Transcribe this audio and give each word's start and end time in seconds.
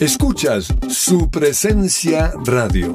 Escuchas 0.00 0.72
su 0.88 1.28
presencia 1.28 2.32
radio. 2.44 2.94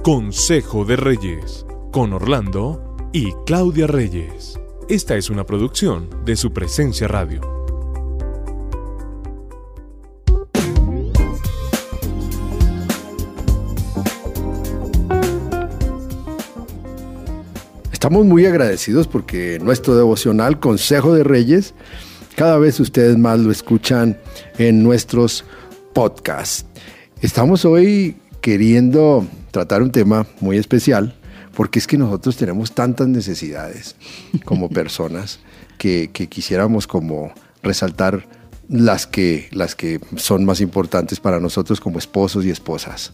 Consejo 0.03 0.85
de 0.85 0.95
Reyes, 0.95 1.65
con 1.91 2.13
Orlando 2.13 2.92
y 3.15 3.31
Claudia 3.45 3.85
Reyes. 3.85 4.59
Esta 4.89 5.15
es 5.15 5.29
una 5.29 5.45
producción 5.45 6.09
de 6.25 6.35
su 6.35 6.51
presencia 6.51 7.07
radio. 7.07 7.41
Estamos 17.91 18.25
muy 18.25 18.47
agradecidos 18.47 19.07
porque 19.07 19.59
nuestro 19.61 19.95
devocional 19.95 20.59
Consejo 20.59 21.13
de 21.13 21.23
Reyes, 21.23 21.75
cada 22.35 22.57
vez 22.57 22.79
ustedes 22.79 23.17
más 23.17 23.39
lo 23.39 23.51
escuchan 23.51 24.17
en 24.57 24.83
nuestros 24.83 25.45
podcasts. 25.93 26.65
Estamos 27.21 27.63
hoy 27.63 28.17
queriendo 28.41 29.25
tratar 29.51 29.83
un 29.83 29.91
tema 29.91 30.25
muy 30.41 30.57
especial 30.57 31.15
porque 31.55 31.79
es 31.79 31.87
que 31.87 31.97
nosotros 31.97 32.35
tenemos 32.35 32.73
tantas 32.73 33.07
necesidades 33.07 33.95
como 34.45 34.69
personas 34.69 35.39
que, 35.77 36.09
quisiéramos 36.29 36.87
como 36.87 37.33
resaltar 37.61 38.25
las 38.69 39.05
que, 39.05 39.49
las 39.51 39.75
que 39.75 39.99
son 40.15 40.45
más 40.45 40.61
importantes 40.61 41.19
para 41.19 41.39
nosotros 41.39 41.79
como 41.79 41.99
esposos 41.99 42.45
y 42.45 42.49
esposas. 42.49 43.13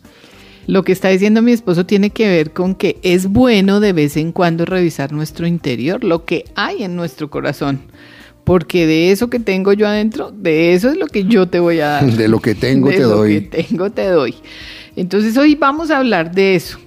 Lo 0.68 0.84
que 0.84 0.92
está 0.92 1.10
diciendo 1.10 1.42
mi 1.42 1.52
esposo 1.52 1.86
tiene 1.86 2.12
que 2.12 2.28
ver 2.28 2.52
con 2.52 2.76
que 2.76 3.00
es 3.02 3.28
bueno 3.28 3.80
de 3.80 3.94
vez 3.94 4.18
en 4.18 4.32
cuando 4.32 4.66
revisar 4.66 5.12
nuestro 5.12 5.48
interior, 5.48 6.04
lo 6.04 6.26
que 6.26 6.46
hay 6.56 6.84
en 6.84 6.96
nuestro 6.96 7.30
corazón. 7.30 7.82
Porque 8.44 8.86
de 8.86 9.12
eso 9.12 9.30
que 9.30 9.40
tengo 9.40 9.74
yo 9.74 9.88
adentro, 9.88 10.32
de 10.32 10.74
eso 10.74 10.90
es 10.90 10.98
lo 10.98 11.08
que 11.08 11.24
yo 11.26 11.48
te 11.48 11.60
voy 11.60 11.80
a 11.80 11.88
dar. 11.90 12.12
De 12.12 12.28
lo 12.28 12.40
que 12.40 12.54
tengo 12.54 12.90
te 12.90 13.02
doy. 13.02 13.34
De 13.34 13.42
lo 13.42 13.50
que 13.50 13.64
tengo 13.64 13.90
te 13.92 14.06
doy. 14.08 14.36
Entonces 14.96 15.38
hoy 15.38 15.56
vamos 15.56 15.90
a 15.90 15.98
hablar 15.98 16.32
de 16.32 16.56
eso 16.56 16.80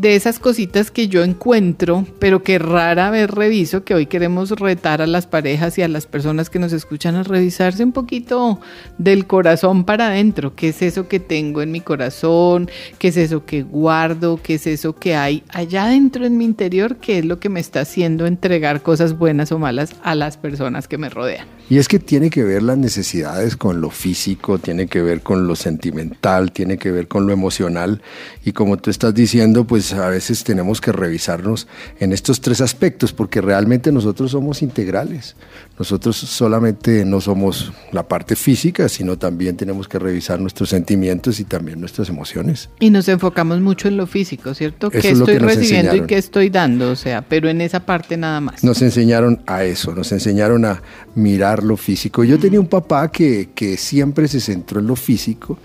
de 0.00 0.14
esas 0.14 0.38
cositas 0.38 0.92
que 0.92 1.08
yo 1.08 1.24
encuentro, 1.24 2.06
pero 2.20 2.44
que 2.44 2.60
rara 2.60 3.10
vez 3.10 3.28
reviso, 3.28 3.82
que 3.82 3.94
hoy 3.94 4.06
queremos 4.06 4.50
retar 4.50 5.02
a 5.02 5.08
las 5.08 5.26
parejas 5.26 5.76
y 5.76 5.82
a 5.82 5.88
las 5.88 6.06
personas 6.06 6.50
que 6.50 6.60
nos 6.60 6.72
escuchan 6.72 7.16
a 7.16 7.24
revisarse 7.24 7.82
un 7.82 7.90
poquito 7.90 8.60
del 8.96 9.26
corazón 9.26 9.82
para 9.82 10.06
adentro. 10.06 10.54
¿Qué 10.54 10.68
es 10.68 10.82
eso 10.82 11.08
que 11.08 11.18
tengo 11.18 11.62
en 11.62 11.72
mi 11.72 11.80
corazón? 11.80 12.70
¿Qué 13.00 13.08
es 13.08 13.16
eso 13.16 13.44
que 13.44 13.62
guardo? 13.62 14.38
¿Qué 14.40 14.54
es 14.54 14.68
eso 14.68 14.94
que 14.94 15.16
hay 15.16 15.42
allá 15.48 15.86
adentro 15.86 16.24
en 16.24 16.38
mi 16.38 16.44
interior? 16.44 16.98
¿Qué 16.98 17.18
es 17.18 17.24
lo 17.24 17.40
que 17.40 17.48
me 17.48 17.58
está 17.58 17.80
haciendo 17.80 18.26
entregar 18.26 18.82
cosas 18.82 19.18
buenas 19.18 19.50
o 19.50 19.58
malas 19.58 19.96
a 20.04 20.14
las 20.14 20.36
personas 20.36 20.86
que 20.86 20.98
me 20.98 21.08
rodean? 21.08 21.57
Y 21.70 21.76
es 21.78 21.86
que 21.86 21.98
tiene 21.98 22.30
que 22.30 22.44
ver 22.44 22.62
las 22.62 22.78
necesidades 22.78 23.56
con 23.56 23.80
lo 23.80 23.90
físico, 23.90 24.58
tiene 24.58 24.86
que 24.86 25.02
ver 25.02 25.20
con 25.20 25.46
lo 25.46 25.54
sentimental, 25.54 26.50
tiene 26.50 26.78
que 26.78 26.90
ver 26.90 27.08
con 27.08 27.26
lo 27.26 27.32
emocional. 27.32 28.00
Y 28.42 28.52
como 28.52 28.78
tú 28.78 28.90
estás 28.90 29.14
diciendo, 29.14 29.66
pues 29.66 29.92
a 29.92 30.08
veces 30.08 30.44
tenemos 30.44 30.80
que 30.80 30.92
revisarnos 30.92 31.68
en 32.00 32.14
estos 32.14 32.40
tres 32.40 32.62
aspectos, 32.62 33.12
porque 33.12 33.42
realmente 33.42 33.92
nosotros 33.92 34.30
somos 34.30 34.62
integrales. 34.62 35.36
Nosotros 35.78 36.16
solamente 36.16 37.04
no 37.04 37.20
somos 37.20 37.72
la 37.92 38.08
parte 38.08 38.34
física, 38.34 38.88
sino 38.88 39.18
también 39.18 39.56
tenemos 39.56 39.88
que 39.88 39.98
revisar 39.98 40.40
nuestros 40.40 40.70
sentimientos 40.70 41.38
y 41.38 41.44
también 41.44 41.80
nuestras 41.80 42.08
emociones. 42.08 42.70
Y 42.80 42.90
nos 42.90 43.08
enfocamos 43.08 43.60
mucho 43.60 43.88
en 43.88 43.98
lo 43.98 44.06
físico, 44.06 44.54
¿cierto? 44.54 44.90
¿Qué 44.90 45.10
estoy 45.10 45.38
recibiendo 45.38 45.94
y 45.94 46.06
qué 46.06 46.16
estoy 46.16 46.48
dando? 46.48 46.90
O 46.90 46.96
sea, 46.96 47.22
pero 47.22 47.48
en 47.50 47.60
esa 47.60 47.84
parte 47.84 48.16
nada 48.16 48.40
más. 48.40 48.64
Nos 48.64 48.80
enseñaron 48.80 49.42
a 49.46 49.64
eso, 49.64 49.94
nos 49.94 50.10
enseñaron 50.12 50.64
a 50.64 50.82
mirar 51.14 51.57
lo 51.64 51.76
físico. 51.76 52.24
Yo 52.24 52.38
tenía 52.38 52.60
un 52.60 52.68
papá 52.68 53.10
que, 53.10 53.50
que 53.54 53.76
siempre 53.76 54.28
se 54.28 54.40
centró 54.40 54.80
en 54.80 54.86
lo 54.86 54.96
físico 54.96 55.58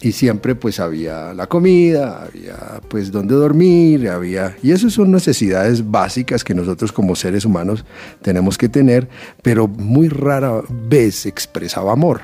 y 0.00 0.12
siempre 0.12 0.54
pues 0.54 0.78
había 0.78 1.32
la 1.32 1.46
comida, 1.46 2.24
había 2.24 2.80
pues 2.88 3.10
donde 3.10 3.34
dormir, 3.34 4.08
había... 4.08 4.56
Y 4.62 4.72
eso 4.72 4.90
son 4.90 5.10
necesidades 5.10 5.90
básicas 5.90 6.44
que 6.44 6.54
nosotros 6.54 6.92
como 6.92 7.16
seres 7.16 7.44
humanos 7.44 7.84
tenemos 8.22 8.58
que 8.58 8.68
tener, 8.68 9.08
pero 9.42 9.66
muy 9.68 10.08
rara 10.08 10.62
vez 10.68 11.26
expresaba 11.26 11.92
amor. 11.92 12.22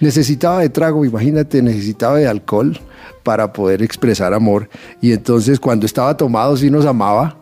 Necesitaba 0.00 0.60
de 0.60 0.70
trago, 0.70 1.04
imagínate, 1.04 1.62
necesitaba 1.62 2.16
de 2.16 2.26
alcohol 2.26 2.80
para 3.22 3.52
poder 3.52 3.82
expresar 3.82 4.32
amor. 4.34 4.68
Y 5.00 5.12
entonces 5.12 5.60
cuando 5.60 5.86
estaba 5.86 6.16
tomado 6.16 6.56
sí 6.56 6.70
nos 6.70 6.86
amaba 6.86 7.36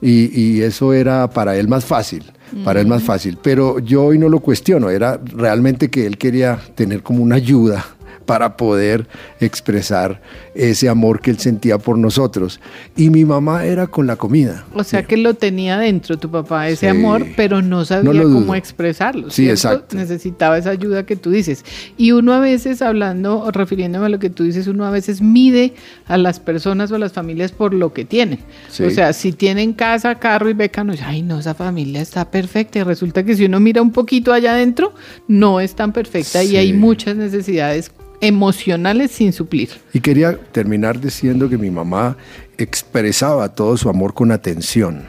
y, 0.00 0.38
y 0.38 0.62
eso 0.62 0.92
era 0.92 1.30
para 1.30 1.56
él 1.56 1.68
más 1.68 1.84
fácil 1.84 2.24
para 2.64 2.80
él 2.80 2.86
más 2.86 3.02
fácil. 3.02 3.38
Pero 3.42 3.78
yo 3.78 4.04
hoy 4.04 4.18
no 4.18 4.28
lo 4.28 4.40
cuestiono, 4.40 4.90
era 4.90 5.20
realmente 5.24 5.88
que 5.88 6.06
él 6.06 6.18
quería 6.18 6.58
tener 6.74 7.02
como 7.02 7.22
una 7.22 7.36
ayuda 7.36 7.84
para 8.24 8.56
poder 8.56 9.06
expresar 9.40 10.20
ese 10.54 10.88
amor 10.88 11.20
que 11.20 11.30
él 11.30 11.38
sentía 11.38 11.78
por 11.78 11.98
nosotros. 11.98 12.60
Y 12.96 13.10
mi 13.10 13.24
mamá 13.24 13.64
era 13.64 13.86
con 13.86 14.06
la 14.06 14.16
comida. 14.16 14.64
O 14.74 14.84
sea 14.84 15.02
que 15.04 15.16
lo 15.16 15.34
tenía 15.34 15.78
dentro 15.78 16.18
tu 16.18 16.30
papá, 16.30 16.68
ese 16.68 16.88
amor, 16.88 17.26
pero 17.36 17.62
no 17.62 17.84
sabía 17.84 18.22
cómo 18.22 18.54
expresarlo. 18.54 19.30
Sí, 19.30 19.48
exacto. 19.48 19.96
Necesitaba 19.96 20.58
esa 20.58 20.70
ayuda 20.70 21.04
que 21.04 21.16
tú 21.16 21.30
dices. 21.30 21.64
Y 21.96 22.12
uno 22.12 22.32
a 22.32 22.40
veces, 22.40 22.82
hablando 22.82 23.40
o 23.40 23.50
refiriéndome 23.50 24.06
a 24.06 24.08
lo 24.08 24.18
que 24.18 24.30
tú 24.30 24.44
dices, 24.44 24.66
uno 24.66 24.84
a 24.84 24.90
veces 24.90 25.20
mide 25.20 25.74
a 26.06 26.16
las 26.16 26.40
personas 26.40 26.90
o 26.92 26.96
a 26.96 26.98
las 26.98 27.12
familias 27.12 27.52
por 27.52 27.74
lo 27.74 27.92
que 27.92 28.04
tienen. 28.04 28.40
O 28.84 28.90
sea, 28.90 29.12
si 29.12 29.32
tienen 29.32 29.72
casa, 29.72 30.18
carro 30.18 30.48
y 30.48 30.54
beca, 30.54 30.84
no, 30.84 30.94
ay, 31.04 31.22
no, 31.22 31.38
esa 31.38 31.54
familia 31.54 32.00
está 32.00 32.30
perfecta. 32.30 32.78
Y 32.80 32.82
resulta 32.82 33.24
que 33.24 33.36
si 33.36 33.44
uno 33.44 33.60
mira 33.60 33.82
un 33.82 33.92
poquito 33.92 34.32
allá 34.32 34.52
adentro, 34.52 34.94
no 35.28 35.60
es 35.60 35.74
tan 35.74 35.92
perfecta 35.92 36.42
y 36.42 36.56
hay 36.56 36.72
muchas 36.72 37.16
necesidades 37.16 37.90
emocionales 38.22 39.10
sin 39.10 39.32
suplir. 39.32 39.68
Y 39.92 40.00
quería 40.00 40.38
terminar 40.52 40.98
diciendo 40.98 41.50
que 41.50 41.58
mi 41.58 41.70
mamá 41.70 42.16
expresaba 42.56 43.48
todo 43.50 43.76
su 43.76 43.88
amor 43.90 44.14
con 44.14 44.30
atención, 44.30 45.02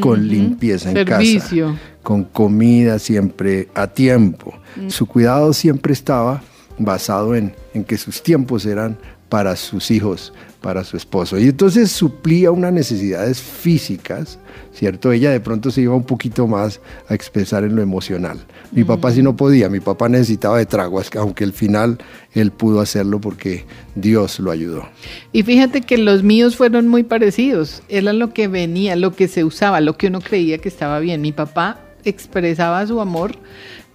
con 0.00 0.26
limpieza 0.26 0.90
en 0.90 1.04
casa, 1.04 1.76
con 2.02 2.24
comida 2.24 2.98
siempre 2.98 3.68
a 3.74 3.86
tiempo. 3.86 4.54
Mm. 4.76 4.88
Su 4.88 5.06
cuidado 5.06 5.52
siempre 5.52 5.92
estaba 5.92 6.42
basado 6.78 7.36
en, 7.36 7.54
en 7.74 7.84
que 7.84 7.98
sus 7.98 8.22
tiempos 8.22 8.64
eran 8.64 8.96
para 9.28 9.56
sus 9.56 9.90
hijos, 9.90 10.32
para 10.60 10.84
su 10.84 10.96
esposo. 10.96 11.38
Y 11.38 11.48
entonces 11.48 11.90
suplía 11.90 12.50
unas 12.50 12.72
necesidades 12.72 13.40
físicas, 13.40 14.38
¿cierto? 14.72 15.12
Ella 15.12 15.30
de 15.30 15.40
pronto 15.40 15.70
se 15.70 15.82
iba 15.82 15.94
un 15.94 16.04
poquito 16.04 16.46
más 16.46 16.80
a 17.08 17.14
expresar 17.14 17.64
en 17.64 17.76
lo 17.76 17.82
emocional. 17.82 18.38
Mi 18.72 18.84
papá 18.84 19.12
sí 19.12 19.22
no 19.22 19.36
podía, 19.36 19.68
mi 19.68 19.80
papá 19.80 20.08
necesitaba 20.08 20.58
de 20.58 20.66
traguas, 20.66 21.10
aunque 21.16 21.44
al 21.44 21.52
final 21.52 21.98
él 22.32 22.50
pudo 22.50 22.80
hacerlo 22.80 23.20
porque 23.20 23.66
Dios 23.94 24.40
lo 24.40 24.50
ayudó. 24.50 24.88
Y 25.32 25.42
fíjate 25.42 25.82
que 25.82 25.98
los 25.98 26.22
míos 26.22 26.56
fueron 26.56 26.88
muy 26.88 27.02
parecidos, 27.02 27.82
era 27.88 28.12
lo 28.12 28.32
que 28.32 28.48
venía, 28.48 28.96
lo 28.96 29.14
que 29.14 29.28
se 29.28 29.44
usaba, 29.44 29.80
lo 29.80 29.96
que 29.96 30.06
uno 30.06 30.20
creía 30.20 30.58
que 30.58 30.68
estaba 30.68 30.98
bien. 31.00 31.20
Mi 31.20 31.32
papá 31.32 31.80
expresaba 32.04 32.86
su 32.86 33.00
amor 33.00 33.36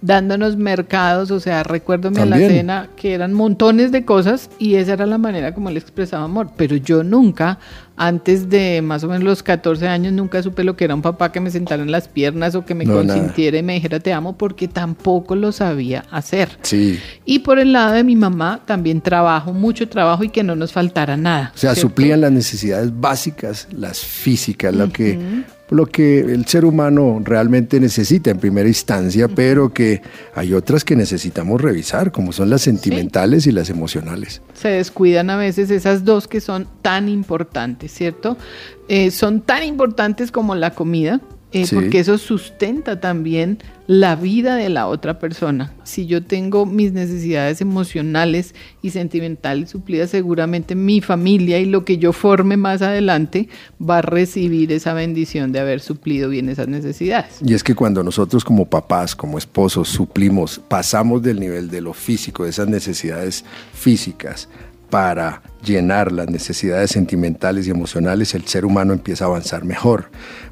dándonos 0.02 0.56
mercados, 0.56 1.30
o 1.30 1.40
sea, 1.40 1.62
recuérdome 1.62 2.20
a 2.20 2.26
la 2.26 2.36
cena 2.36 2.88
que 2.96 3.12
eran 3.12 3.32
montones 3.32 3.92
de 3.92 4.04
cosas 4.04 4.50
y 4.58 4.76
esa 4.76 4.94
era 4.94 5.06
la 5.06 5.18
manera 5.18 5.54
como 5.54 5.68
él 5.68 5.76
expresaba 5.76 6.24
amor, 6.24 6.50
pero 6.56 6.76
yo 6.76 7.02
nunca, 7.04 7.58
antes 7.96 8.48
de 8.48 8.80
más 8.82 9.04
o 9.04 9.08
menos 9.08 9.24
los 9.24 9.42
14 9.42 9.88
años, 9.88 10.12
nunca 10.12 10.42
supe 10.42 10.64
lo 10.64 10.74
que 10.74 10.84
era 10.84 10.94
un 10.94 11.02
papá 11.02 11.32
que 11.32 11.40
me 11.40 11.50
sentara 11.50 11.82
en 11.82 11.92
las 11.92 12.08
piernas 12.08 12.54
o 12.54 12.64
que 12.64 12.74
me 12.74 12.86
consintiera 12.86 13.58
y 13.58 13.62
me 13.62 13.74
dijera 13.74 14.00
te 14.00 14.12
amo 14.12 14.38
porque 14.38 14.68
tampoco 14.68 15.36
lo 15.36 15.52
sabía 15.52 16.04
hacer. 16.10 16.48
Sí. 16.62 16.98
Y 17.26 17.40
por 17.40 17.58
el 17.58 17.72
lado 17.72 17.92
de 17.92 18.04
mi 18.04 18.16
mamá, 18.16 18.60
también 18.64 19.02
trabajo, 19.02 19.52
mucho 19.52 19.88
trabajo 19.88 20.24
y 20.24 20.30
que 20.30 20.42
no 20.42 20.56
nos 20.56 20.72
faltara 20.72 21.16
nada. 21.16 21.52
O 21.54 21.58
sea, 21.58 21.74
suplían 21.74 22.22
las 22.22 22.32
necesidades 22.32 22.90
básicas, 22.98 23.68
las 23.70 24.00
físicas, 24.00 24.74
lo 24.74 24.90
que 24.90 25.18
lo 25.70 25.86
que 25.86 26.20
el 26.20 26.46
ser 26.46 26.64
humano 26.64 27.20
realmente 27.24 27.80
necesita 27.80 28.30
en 28.30 28.38
primera 28.38 28.68
instancia, 28.68 29.28
pero 29.28 29.72
que 29.72 30.02
hay 30.34 30.52
otras 30.52 30.84
que 30.84 30.96
necesitamos 30.96 31.60
revisar, 31.60 32.12
como 32.12 32.32
son 32.32 32.50
las 32.50 32.62
sentimentales 32.62 33.46
y 33.46 33.52
las 33.52 33.70
emocionales. 33.70 34.42
Se 34.54 34.68
descuidan 34.68 35.30
a 35.30 35.36
veces 35.36 35.70
esas 35.70 36.04
dos 36.04 36.28
que 36.28 36.40
son 36.40 36.66
tan 36.82 37.08
importantes, 37.08 37.92
¿cierto? 37.92 38.36
Eh, 38.88 39.10
son 39.10 39.40
tan 39.40 39.62
importantes 39.64 40.32
como 40.32 40.54
la 40.54 40.72
comida, 40.72 41.20
eh, 41.52 41.66
Sí. 41.66 41.74
porque 41.74 41.98
eso 42.00 42.16
sustenta 42.18 43.00
también 43.00 43.58
la 43.86 44.14
vida 44.14 44.54
de 44.54 44.68
la 44.68 44.86
otra 44.86 45.18
persona. 45.18 45.72
Si 45.82 46.06
yo 46.06 46.22
tengo 46.22 46.64
mis 46.64 46.92
necesidades 46.92 47.60
emocionales 47.60 48.54
y 48.82 48.90
sentimentales 48.90 49.70
suplidas, 49.70 50.10
seguramente 50.10 50.76
mi 50.76 51.00
familia 51.00 51.58
y 51.58 51.64
lo 51.64 51.84
que 51.84 51.98
yo 51.98 52.12
forme 52.12 52.56
más 52.56 52.82
adelante 52.82 53.48
va 53.80 53.98
a 53.98 54.02
recibir 54.02 54.70
esa 54.70 54.92
bendición 54.94 55.50
de 55.50 55.58
haber 55.58 55.80
suplido 55.80 56.28
bien 56.28 56.48
esas 56.48 56.68
necesidades. 56.68 57.40
Y 57.44 57.52
es 57.54 57.64
que 57.64 57.74
cuando 57.74 58.04
nosotros 58.04 58.44
como 58.44 58.66
papás, 58.66 59.16
como 59.16 59.38
esposos, 59.38 59.88
suplimos, 59.88 60.60
pasamos 60.68 61.20
del 61.22 61.40
nivel 61.40 61.68
de 61.68 61.80
lo 61.80 61.92
físico, 61.92 62.44
de 62.44 62.50
esas 62.50 62.68
necesidades 62.68 63.44
físicas, 63.72 64.48
para 64.90 65.42
llenar 65.64 66.12
las 66.12 66.28
necesidades 66.28 66.90
sentimentales 66.90 67.66
y 67.66 67.70
emocionales, 67.70 68.34
el 68.34 68.46
ser 68.46 68.64
humano 68.64 68.92
empieza 68.92 69.24
a 69.24 69.28
avanzar 69.28 69.64
mejor. 69.64 70.10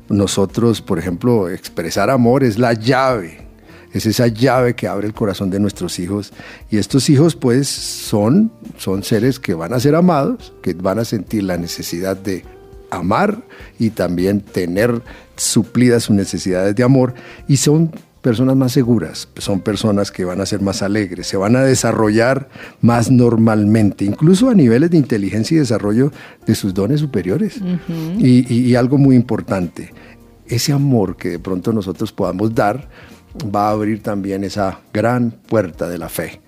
Nosotros, 0.09 0.81
por 0.81 0.99
ejemplo, 0.99 1.49
expresar 1.49 2.11
amor 2.11 2.45
es 2.45 2.59
la 2.59 2.73
llave, 2.73 3.47
es 3.93 4.07
esa 4.07 4.29
llave 4.29 4.75
que 4.75 4.87
abre 4.87 5.07
el 5.07 5.15
corazón 5.15 5.51
de 5.51 5.61
nuestros 5.61 5.99
hijos. 5.99 6.33
Y 6.71 6.79
estos 6.79 7.11
hijos, 7.11 7.35
pues, 7.37 7.69
son, 7.69 8.53
son 8.77 9.03
seres 9.03 9.39
que 9.39 9.55
van 9.55 9.73
a 9.73 9.81
ser 9.81 9.95
amados, 9.95 10.53
que 10.63 10.75
van 10.75 10.99
a 10.99 11.05
sentir 11.05 11.43
la 11.43 11.57
necesidad 11.57 12.17
de 12.17 12.45
amar 12.91 13.43
y 13.79 13.91
también 13.91 14.41
tener 14.41 15.03
suplidas 15.37 16.05
sus 16.05 16.17
necesidades 16.17 16.75
de 16.75 16.83
amor 16.83 17.15
y 17.47 17.59
son 17.59 17.93
personas 18.29 18.57
más 18.57 18.73
seguras, 18.73 19.29
son 19.39 19.61
personas 19.61 20.11
que 20.11 20.25
van 20.27 20.41
a 20.43 20.45
ser 20.47 20.61
más 20.61 20.83
alegres, 20.83 21.27
se 21.27 21.39
van 21.39 21.57
a 21.57 21.63
desarrollar 21.63 22.49
más 22.83 23.11
normalmente, 23.11 24.05
incluso 24.05 24.51
a 24.51 24.55
niveles 24.55 24.91
de 24.91 24.99
inteligencia 24.99 25.55
y 25.57 25.61
desarrollo 25.61 26.13
de 26.47 26.55
sus 26.55 26.75
dones 26.75 27.01
superiores. 27.01 27.61
y, 28.19 28.45
y- 28.55 28.67
y 28.71 28.75
algo 28.75 28.99
muy 28.99 29.17
importante, 29.17 29.95
ese 30.47 30.73
amor 30.73 31.17
que 31.17 31.31
de 31.31 31.39
pronto 31.39 31.73
nosotros 31.73 32.13
podamos 32.13 32.55
dar 32.55 32.89
va 33.55 33.69
a 33.69 33.71
abrir 33.71 34.03
también 34.03 34.45
esa 34.45 34.81
gran 34.93 35.31
puerta 35.31 35.89
de 35.89 35.97
la 35.99 36.09
fe. 36.11 36.41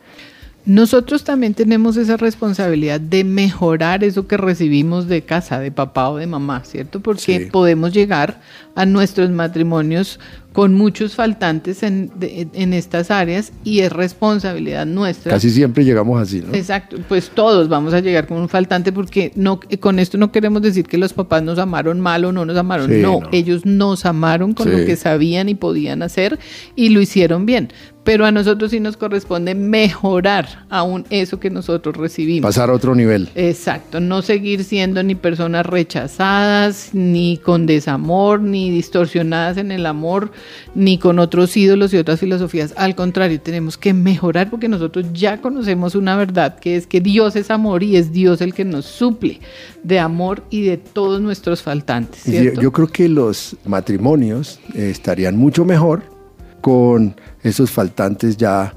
Nosotros 0.66 1.24
también 1.24 1.54
tenemos 1.54 1.96
esa 1.96 2.16
responsabilidad 2.18 3.00
de 3.00 3.24
mejorar 3.24 4.04
eso 4.04 4.26
que 4.26 4.36
recibimos 4.36 5.08
de 5.08 5.22
casa, 5.22 5.58
de 5.58 5.72
papá 5.72 6.10
o 6.10 6.16
de 6.18 6.26
mamá, 6.26 6.62
¿cierto? 6.64 7.00
Porque 7.00 7.38
Sí. 7.40 7.44
podemos 7.50 7.92
llegar 7.94 8.40
a 8.74 8.84
nuestros 8.86 9.30
matrimonios 9.30 10.20
con 10.52 10.74
muchos 10.74 11.14
faltantes 11.14 11.82
en, 11.82 12.10
de- 12.18 12.48
en 12.52 12.72
estas 12.74 13.10
áreas 13.10 13.52
y 13.64 13.80
es 13.80 13.92
responsabilidad 13.92 14.84
nuestra. 14.84 15.32
Casi 15.32 15.48
siempre 15.50 15.84
llegamos 15.84 16.20
así, 16.20 16.42
¿no? 16.46 16.54
Exacto, 16.54 16.98
pues 17.08 17.30
todos 17.30 17.68
vamos 17.68 17.94
a 17.94 18.00
llegar 18.00 18.26
con 18.26 18.36
un 18.38 18.48
faltante 18.48 18.92
porque 18.92 19.32
no, 19.36 19.60
con 19.80 19.98
esto 19.98 20.18
no 20.18 20.30
queremos 20.32 20.60
decir 20.62 20.86
que 20.86 20.98
los 20.98 21.12
papás 21.12 21.42
nos 21.42 21.58
amaron 21.58 22.00
mal 22.00 22.24
o 22.24 22.32
no 22.32 22.44
nos 22.44 22.56
amaron, 22.56 22.88
Sí, 22.90 22.96
no, 23.00 23.20
no. 23.20 23.28
ellos 23.32 23.64
nos 23.64 24.04
amaron 24.06 24.52
con 24.52 24.68
Sí. 24.68 24.76
lo 24.76 24.84
que 24.84 24.96
sabían 24.96 25.48
y 25.48 25.54
podían 25.54 26.02
hacer 26.02 26.38
y 26.76 26.90
lo 26.90 27.00
hicieron 27.00 27.46
bien, 27.46 27.72
pero 28.10 28.26
a 28.26 28.32
nosotros 28.32 28.72
sí 28.72 28.80
nos 28.80 28.96
corresponde 28.96 29.54
mejorar 29.54 30.64
aún 30.68 31.06
eso 31.10 31.38
que 31.38 31.48
nosotros 31.48 31.96
recibimos. 31.96 32.48
Pasar 32.48 32.68
a 32.68 32.72
otro 32.72 32.96
nivel. 32.96 33.28
Exacto, 33.36 34.00
no 34.00 34.20
seguir 34.20 34.64
siendo 34.64 35.00
ni 35.04 35.14
personas 35.14 35.64
rechazadas, 35.64 36.90
ni 36.92 37.36
con 37.36 37.66
desamor, 37.66 38.40
ni 38.40 38.68
distorsionadas 38.68 39.58
en 39.58 39.70
el 39.70 39.86
amor, 39.86 40.32
ni 40.74 40.98
con 40.98 41.20
otros 41.20 41.56
ídolos 41.56 41.94
y 41.94 41.98
otras 41.98 42.18
filosofías. 42.18 42.74
Al 42.76 42.96
contrario, 42.96 43.40
tenemos 43.40 43.78
que 43.78 43.94
mejorar 43.94 44.50
porque 44.50 44.66
nosotros 44.66 45.06
ya 45.12 45.40
conocemos 45.40 45.94
una 45.94 46.16
verdad 46.16 46.58
que 46.58 46.74
es 46.74 46.88
que 46.88 47.00
Dios 47.00 47.36
es 47.36 47.48
amor 47.48 47.84
y 47.84 47.94
es 47.94 48.10
Dios 48.10 48.40
el 48.40 48.54
que 48.54 48.64
nos 48.64 48.86
suple 48.86 49.38
de 49.84 50.00
amor 50.00 50.42
y 50.50 50.62
de 50.62 50.78
todos 50.78 51.20
nuestros 51.20 51.62
faltantes. 51.62 52.24
Yo, 52.24 52.60
yo 52.60 52.72
creo 52.72 52.88
que 52.88 53.08
los 53.08 53.56
matrimonios 53.64 54.58
eh, 54.74 54.90
estarían 54.90 55.36
mucho 55.36 55.64
mejor 55.64 56.18
con 56.60 57.16
esos 57.42 57.70
faltantes 57.70 58.36
ya 58.36 58.74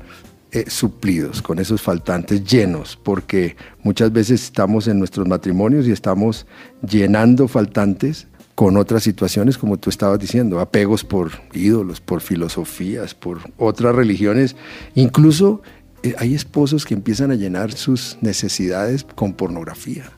eh, 0.51 0.65
suplidos, 0.69 1.41
con 1.41 1.57
esos 1.57 1.81
faltantes 1.81 2.43
llenos, 2.43 2.95
porque 3.01 3.55
muchas 3.81 4.13
veces 4.13 4.43
estamos 4.43 4.87
en 4.87 4.99
nuestros 4.99 5.27
matrimonios 5.27 5.87
y 5.87 5.91
estamos 5.91 6.45
llenando 6.87 7.47
faltantes 7.47 8.27
con 8.53 8.77
otras 8.77 9.01
situaciones, 9.01 9.57
como 9.57 9.77
tú 9.77 9.89
estabas 9.89 10.19
diciendo, 10.19 10.59
apegos 10.59 11.03
por 11.03 11.31
ídolos, 11.53 12.01
por 12.01 12.21
filosofías, 12.21 13.15
por 13.15 13.39
otras 13.57 13.95
religiones, 13.95 14.55
incluso 14.93 15.63
eh, 16.03 16.13
hay 16.19 16.35
esposos 16.35 16.85
que 16.85 16.93
empiezan 16.93 17.31
a 17.31 17.35
llenar 17.35 17.71
sus 17.71 18.17
necesidades 18.21 19.05
con 19.15 19.33
pornografía. 19.33 20.11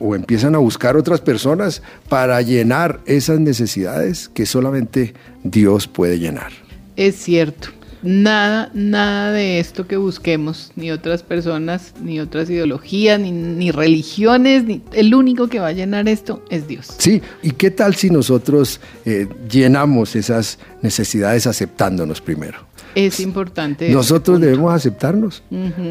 O 0.00 0.16
empiezan 0.16 0.56
a 0.56 0.58
buscar 0.58 0.96
otras 0.96 1.20
personas 1.20 1.82
para 2.08 2.42
llenar 2.42 3.00
esas 3.06 3.38
necesidades 3.38 4.28
que 4.28 4.46
solamente 4.46 5.14
Dios 5.44 5.86
puede 5.86 6.18
llenar. 6.18 6.52
Es 6.96 7.16
cierto. 7.16 7.68
Nada, 8.02 8.68
nada 8.74 9.30
de 9.30 9.60
esto 9.60 9.86
que 9.86 9.96
busquemos, 9.96 10.72
ni 10.74 10.90
otras 10.90 11.22
personas, 11.22 11.94
ni 12.02 12.18
otras 12.18 12.50
ideologías, 12.50 13.20
ni, 13.20 13.70
religiones, 13.70 14.64
ni 14.64 14.82
el 14.92 15.14
único 15.14 15.46
que 15.46 15.60
va 15.60 15.68
a 15.68 15.72
llenar 15.72 16.08
esto 16.08 16.44
es 16.50 16.66
Dios. 16.66 16.88
Sí, 16.98 17.22
¿y 17.44 17.52
qué 17.52 17.70
tal 17.70 17.94
si 17.94 18.10
nosotros 18.10 18.80
eh, 19.04 19.28
llenamos 19.48 20.16
esas 20.16 20.58
necesidades 20.82 21.46
aceptándonos 21.46 22.20
primero? 22.20 22.71
Es 22.94 23.20
importante. 23.20 23.86
ese 23.86 23.94
Nosotros 23.94 24.40
debemos 24.40 24.72
aceptarnos. 24.72 25.42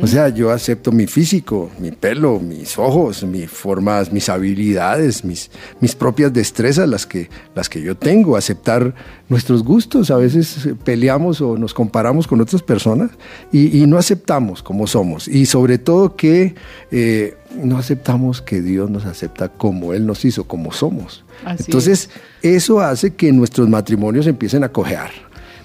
O 0.01 0.07
sea, 0.07 0.29
yo 0.29 0.51
acepto 0.51 0.91
mi 0.91 1.07
físico, 1.07 1.71
mi 1.79 1.91
pelo, 1.91 2.39
mis 2.39 2.77
ojos, 2.77 3.23
mis 3.23 3.49
formas, 3.49 4.11
mis 4.11 4.29
habilidades, 4.29 5.25
mis, 5.25 5.49
mis 5.79 5.95
propias 5.95 6.31
destrezas, 6.33 6.87
las 6.87 7.05
que, 7.05 7.29
las 7.55 7.69
que 7.69 7.81
yo 7.81 7.95
tengo. 7.95 8.37
Aceptar 8.37 8.93
nuestros 9.29 9.63
gustos. 9.63 10.11
A 10.11 10.17
veces 10.17 10.65
eh, 10.65 10.75
peleamos 10.75 11.41
o 11.41 11.57
nos 11.57 11.73
comparamos 11.73 12.27
con 12.27 12.41
otras 12.41 12.61
personas 12.61 13.11
y, 13.51 13.81
y 13.81 13.87
no 13.87 13.97
aceptamos 13.97 14.63
como 14.63 14.87
somos. 14.87 15.27
Y 15.27 15.45
sobre 15.45 15.77
todo 15.77 16.15
que 16.15 16.55
eh, 16.91 17.35
no 17.55 17.77
aceptamos 17.77 18.41
que 18.41 18.61
Dios 18.61 18.89
nos 18.89 19.05
acepta 19.05 19.49
como 19.49 19.93
Él 19.93 20.05
nos 20.05 20.23
hizo, 20.25 20.45
como 20.45 20.71
somos. 20.71 21.23
Así 21.45 21.65
Entonces, 21.67 22.09
eso 22.41 22.79
hace 22.79 23.15
que 23.15 23.31
nuestros 23.31 23.67
matrimonios 23.69 24.27
empiecen 24.27 24.63
a 24.63 24.69
cojear. 24.69 25.11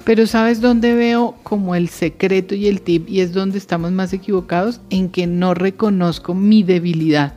Pero 0.06 0.26
¿sabes 0.28 0.60
dónde 0.60 0.94
veo 0.94 1.34
como 1.42 1.74
el 1.74 1.88
secreto 1.88 2.54
y 2.54 2.68
el 2.68 2.80
tip? 2.80 3.08
Y 3.08 3.20
es 3.20 3.32
donde 3.32 3.58
estamos 3.58 3.90
más 3.90 4.12
equivocados, 4.12 4.80
en 4.88 5.08
que 5.08 5.26
no 5.26 5.52
reconozco 5.52 6.32
mi 6.32 6.62
debilidad 6.62 7.34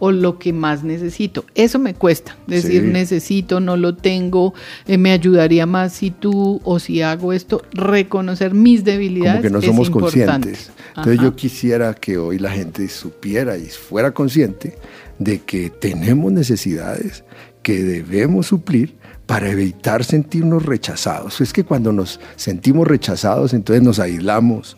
o 0.00 0.10
lo 0.10 0.38
que 0.40 0.52
más 0.52 0.82
necesito. 0.82 1.44
Eso 1.54 1.78
me 1.78 1.94
cuesta. 1.94 2.36
Decir 2.48 2.82
Sí. 2.82 2.88
necesito, 2.88 3.60
no 3.60 3.76
lo 3.76 3.94
tengo, 3.94 4.54
eh, 4.88 4.98
me 4.98 5.12
ayudaría 5.12 5.66
más 5.66 5.92
si 5.92 6.10
tú 6.10 6.60
o 6.64 6.80
si 6.80 7.00
hago 7.00 7.32
esto. 7.32 7.62
Reconocer 7.72 8.54
mis 8.54 8.82
debilidades. 8.82 9.36
como 9.36 9.42
que 9.42 9.50
no 9.50 9.58
es 9.60 9.64
somos 9.66 9.86
importante. 9.86 10.48
conscientes. 10.48 10.70
Entonces 10.88 11.18
Ajá. 11.18 11.22
yo 11.22 11.36
quisiera 11.36 11.94
que 11.94 12.18
hoy 12.18 12.38
la 12.40 12.50
gente 12.50 12.88
supiera 12.88 13.56
y 13.56 13.66
fuera 13.66 14.10
consciente 14.12 14.74
de 15.20 15.38
que 15.42 15.70
tenemos 15.70 16.32
necesidades 16.32 17.22
que 17.62 17.84
debemos 17.84 18.46
suplir 18.48 18.96
para 19.30 19.48
evitar 19.48 20.02
sentirnos 20.02 20.66
rechazados. 20.66 21.40
Es 21.40 21.52
que 21.52 21.62
cuando 21.62 21.92
nos 21.92 22.18
sentimos 22.34 22.88
rechazados, 22.88 23.54
entonces 23.54 23.80
nos 23.80 24.00
aislamos 24.00 24.76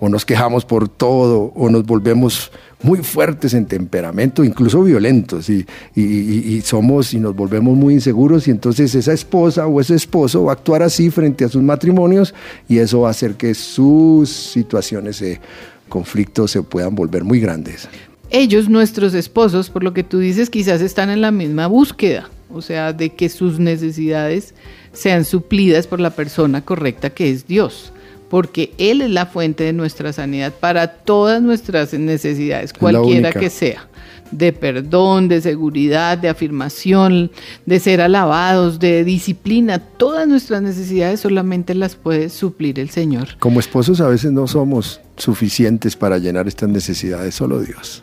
o 0.00 0.08
nos 0.08 0.24
quejamos 0.24 0.64
por 0.64 0.88
todo 0.88 1.52
o 1.54 1.70
nos 1.70 1.86
volvemos 1.86 2.50
muy 2.82 2.98
fuertes 3.04 3.54
en 3.54 3.66
temperamento, 3.66 4.42
incluso 4.42 4.82
violentos, 4.82 5.48
y, 5.48 5.64
y- 5.94 6.60
somos 6.62 7.14
y 7.14 7.20
nos 7.20 7.36
volvemos 7.36 7.76
muy 7.76 7.94
inseguros, 7.94 8.48
y 8.48 8.50
entonces 8.50 8.96
esa 8.96 9.12
esposa 9.12 9.68
o 9.68 9.80
ese 9.80 9.94
esposo 9.94 10.42
va 10.42 10.50
a 10.50 10.54
actuar 10.54 10.82
así 10.82 11.08
frente 11.08 11.44
a 11.44 11.48
sus 11.48 11.62
matrimonios, 11.62 12.34
y 12.68 12.78
eso 12.78 13.02
va 13.02 13.08
a 13.08 13.10
hacer 13.12 13.36
que 13.36 13.54
sus 13.54 14.28
situaciones 14.28 15.20
de 15.20 15.40
conflicto 15.88 16.48
se 16.48 16.62
puedan 16.64 16.96
volver 16.96 17.22
muy 17.22 17.38
grandes. 17.38 17.88
ellos, 18.30 18.68
nuestros 18.68 19.14
esposos, 19.14 19.70
por 19.70 19.84
lo 19.84 19.94
que 19.94 20.02
tú 20.02 20.18
dices, 20.18 20.50
quizás 20.50 20.80
están 20.80 21.10
en 21.10 21.20
la 21.20 21.30
misma 21.30 21.68
búsqueda, 21.68 22.28
o 22.52 22.62
sea, 22.62 22.92
de 22.92 23.10
que 23.10 23.28
sus 23.28 23.58
necesidades 23.58 24.54
sean 24.92 25.24
suplidas 25.24 25.86
por 25.86 26.00
la 26.00 26.10
persona 26.10 26.64
correcta 26.64 27.10
que 27.10 27.30
es 27.30 27.46
Dios, 27.46 27.92
porque 28.28 28.72
Él 28.78 29.00
es 29.00 29.10
la 29.10 29.26
fuente 29.26 29.64
de 29.64 29.72
nuestra 29.72 30.12
sanidad 30.12 30.52
para 30.52 30.88
todas 30.88 31.42
nuestras 31.42 31.92
necesidades, 31.94 32.72
cualquiera 32.72 33.32
que 33.32 33.50
sea, 33.50 33.88
de 34.30 34.52
perdón, 34.52 35.28
de 35.28 35.40
seguridad, 35.40 36.18
de 36.18 36.28
afirmación, 36.28 37.30
de 37.66 37.80
ser 37.80 38.00
alabados, 38.00 38.78
de 38.78 39.04
disciplina, 39.04 39.78
todas 39.78 40.26
nuestras 40.26 40.62
necesidades 40.62 41.20
solamente 41.20 41.74
las 41.74 41.96
puede 41.96 42.28
suplir 42.28 42.80
el 42.80 42.90
Señor. 42.90 43.36
Como 43.38 43.60
esposos 43.60 44.00
a 44.00 44.08
veces 44.08 44.32
no 44.32 44.46
somos 44.46 45.00
suficientes 45.16 45.96
para 45.96 46.18
llenar 46.18 46.48
estas 46.48 46.68
necesidades, 46.68 47.34
solo 47.34 47.60
Dios. 47.60 48.02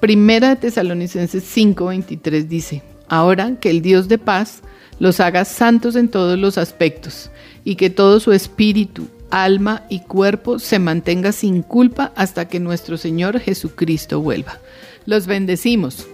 Primera 0.00 0.50
de 0.50 0.56
Tesalonicenses 0.56 1.44
5:23 1.44 2.46
dice, 2.46 2.82
ahora 3.08 3.56
que 3.60 3.70
el 3.70 3.82
Dios 3.82 4.08
de 4.08 4.18
paz 4.18 4.62
los 4.98 5.20
haga 5.20 5.44
santos 5.44 5.96
en 5.96 6.08
todos 6.08 6.38
los 6.38 6.58
aspectos 6.58 7.30
y 7.64 7.76
que 7.76 7.90
todo 7.90 8.20
su 8.20 8.32
espíritu, 8.32 9.08
alma 9.30 9.84
y 9.88 10.00
cuerpo 10.00 10.58
se 10.58 10.78
mantenga 10.78 11.32
sin 11.32 11.62
culpa 11.62 12.12
hasta 12.16 12.48
que 12.48 12.60
nuestro 12.60 12.96
Señor 12.96 13.38
Jesucristo 13.40 14.20
vuelva. 14.20 14.58
Los 15.06 15.26
bendecimos. 15.26 16.06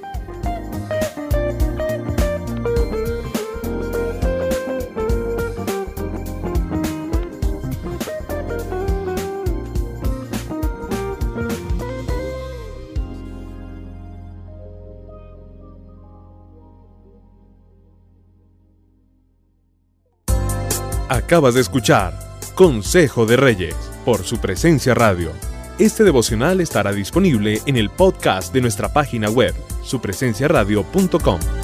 Acabas 21.09 21.55
de 21.55 21.61
escuchar 21.61 22.19
Consejo 22.55 23.27
de 23.27 23.37
Reyes 23.37 23.77
por 24.07 24.25
su 24.25 24.39
presencia 24.39 24.95
radio. 24.95 25.33
Este 25.79 26.03
devocional 26.03 26.61
estará 26.61 26.93
disponible 26.93 27.61
en 27.67 27.77
el 27.77 27.91
podcast 27.91 28.55
de 28.55 28.63
nuestra 28.63 28.93
página 28.93 29.29
web, 29.29 29.55
supresenciaradio.com. 29.83 31.64